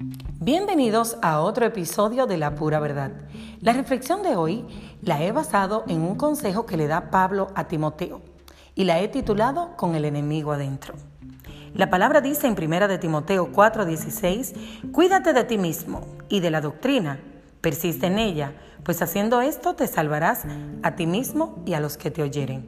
[0.00, 3.10] Bienvenidos a otro episodio de La Pura Verdad.
[3.60, 4.64] La reflexión de hoy
[5.02, 8.22] la he basado en un consejo que le da Pablo a Timoteo
[8.76, 10.94] y la he titulado Con el enemigo adentro.
[11.74, 16.60] La palabra dice en 1 de Timoteo 4:16, Cuídate de ti mismo y de la
[16.60, 17.18] doctrina,
[17.60, 18.52] persiste en ella,
[18.84, 20.44] pues haciendo esto te salvarás
[20.84, 22.64] a ti mismo y a los que te oyeren.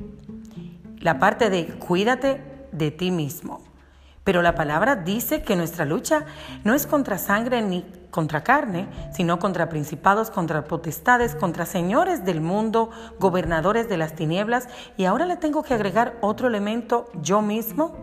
[0.99, 2.43] La parte de cuídate
[2.73, 3.70] de ti mismo
[4.25, 6.27] pero la palabra dice que nuestra lucha
[6.63, 12.41] no es contra sangre ni contra carne, sino contra principados, contra potestades, contra señores del
[12.41, 14.69] mundo, gobernadores de las tinieblas.
[14.97, 17.97] Y ahora le tengo que agregar otro elemento, yo mismo.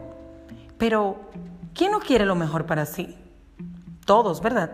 [0.77, 1.17] Pero,
[1.73, 3.17] ¿quién no quiere lo mejor para sí?
[4.05, 4.71] Todos, ¿verdad?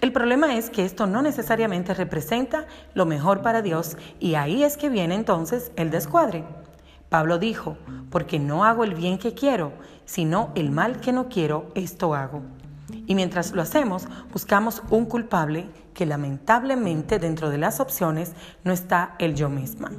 [0.00, 4.76] El problema es que esto no necesariamente representa lo mejor para Dios y ahí es
[4.76, 6.44] que viene entonces el descuadre.
[7.12, 7.76] Pablo dijo,
[8.08, 9.74] porque no hago el bien que quiero,
[10.06, 12.40] sino el mal que no quiero, esto hago.
[13.06, 18.32] Y mientras lo hacemos, buscamos un culpable que lamentablemente dentro de las opciones
[18.64, 19.90] no está el yo misma.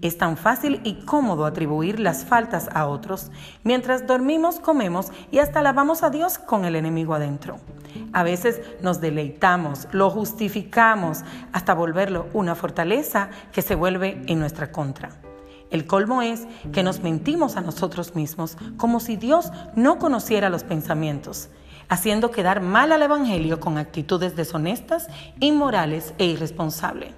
[0.00, 3.30] Es tan fácil y cómodo atribuir las faltas a otros,
[3.62, 7.58] mientras dormimos, comemos y hasta alabamos a Dios con el enemigo adentro.
[8.14, 14.72] A veces nos deleitamos, lo justificamos, hasta volverlo una fortaleza que se vuelve en nuestra
[14.72, 15.10] contra.
[15.70, 20.64] El colmo es que nos mentimos a nosotros mismos como si Dios no conociera los
[20.64, 21.48] pensamientos,
[21.88, 25.08] haciendo quedar mal al Evangelio con actitudes deshonestas,
[25.40, 27.12] inmorales e irresponsables.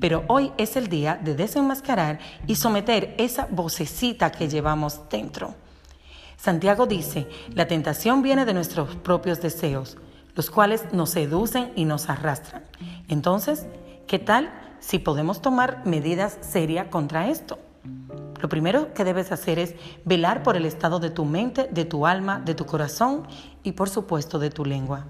[0.00, 5.54] Pero hoy es el día de desenmascarar y someter esa vocecita que llevamos dentro.
[6.36, 9.96] Santiago dice, la tentación viene de nuestros propios deseos,
[10.36, 12.62] los cuales nos seducen y nos arrastran.
[13.08, 13.66] Entonces,
[14.06, 17.58] ¿qué tal si podemos tomar medidas serias contra esto?
[18.40, 22.06] Lo primero que debes hacer es velar por el estado de tu mente, de tu
[22.06, 23.26] alma, de tu corazón
[23.62, 25.06] y por supuesto de tu lengua.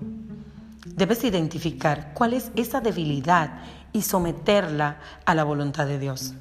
[0.86, 3.60] Debes identificar cuál es esa debilidad
[3.92, 6.34] y someterla a la voluntad de Dios.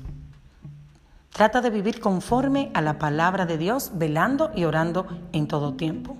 [1.31, 6.17] Trata de vivir conforme a la palabra de Dios, velando y orando en todo tiempo.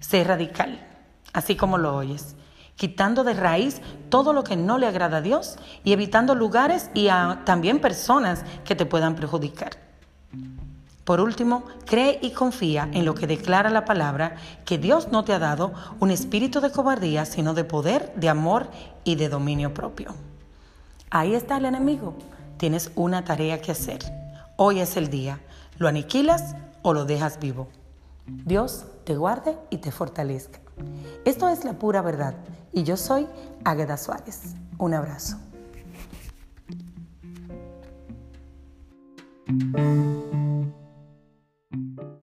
[0.00, 0.86] Sé radical,
[1.32, 2.36] así como lo oyes
[2.76, 7.08] quitando de raíz todo lo que no le agrada a Dios y evitando lugares y
[7.44, 9.72] también personas que te puedan perjudicar.
[11.04, 15.32] Por último, cree y confía en lo que declara la palabra, que Dios no te
[15.32, 18.68] ha dado un espíritu de cobardía, sino de poder, de amor
[19.04, 20.16] y de dominio propio.
[21.10, 22.14] Ahí está el enemigo.
[22.56, 24.00] Tienes una tarea que hacer.
[24.56, 25.38] Hoy es el día.
[25.78, 27.68] ¿Lo aniquilas o lo dejas vivo?
[28.26, 30.65] Dios te guarde y te fortalezca.
[31.24, 32.34] Esto es la pura verdad
[32.72, 33.26] y yo soy
[33.64, 34.54] Águeda Suárez.
[34.78, 35.38] Un abrazo.